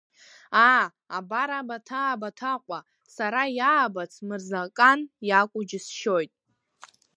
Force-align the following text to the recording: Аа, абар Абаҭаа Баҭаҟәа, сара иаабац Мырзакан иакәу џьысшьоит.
Аа, 0.67 0.85
абар 1.17 1.49
Абаҭаа 1.59 2.19
Баҭаҟәа, 2.21 2.79
сара 3.15 3.41
иаабац 3.57 4.13
Мырзакан 4.27 4.99
иакәу 5.27 5.61
џьысшьоит. 5.69 6.31